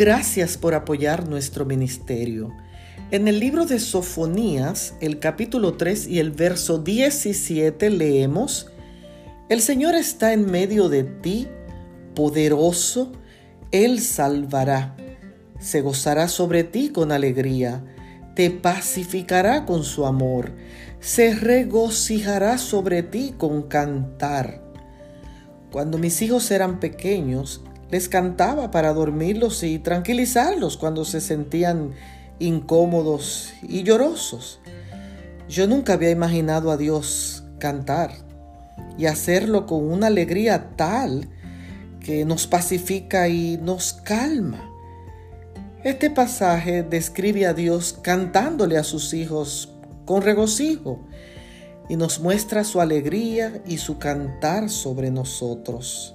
[0.00, 2.56] Gracias por apoyar nuestro ministerio.
[3.10, 8.68] En el libro de Sofonías, el capítulo 3 y el verso 17 leemos,
[9.50, 11.48] El Señor está en medio de ti,
[12.14, 13.12] poderoso,
[13.72, 14.96] Él salvará,
[15.58, 17.84] se gozará sobre ti con alegría,
[18.34, 20.52] te pacificará con su amor,
[21.00, 24.62] se regocijará sobre ti con cantar.
[25.70, 27.60] Cuando mis hijos eran pequeños,
[27.90, 31.92] les cantaba para dormirlos y tranquilizarlos cuando se sentían
[32.38, 34.60] incómodos y llorosos.
[35.48, 38.12] Yo nunca había imaginado a Dios cantar
[38.96, 41.28] y hacerlo con una alegría tal
[42.00, 44.66] que nos pacifica y nos calma.
[45.82, 51.00] Este pasaje describe a Dios cantándole a sus hijos con regocijo
[51.88, 56.14] y nos muestra su alegría y su cantar sobre nosotros.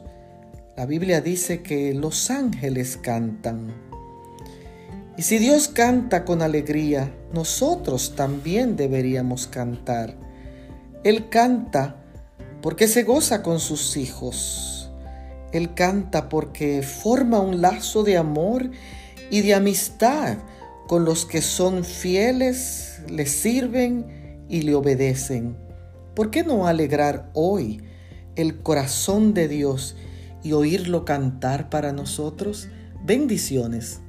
[0.77, 3.73] La Biblia dice que los ángeles cantan.
[5.17, 10.17] Y si Dios canta con alegría, nosotros también deberíamos cantar.
[11.05, 12.03] Él canta
[12.61, 14.91] porque se goza con sus hijos.
[15.53, 18.69] Él canta porque forma un lazo de amor
[19.31, 20.39] y de amistad
[20.87, 25.55] con los que son fieles, le sirven y le obedecen.
[26.15, 27.81] ¿Por qué no alegrar hoy
[28.35, 29.95] el corazón de Dios
[30.45, 32.69] y oírlo cantar para nosotros?
[33.03, 34.01] Bendiciones.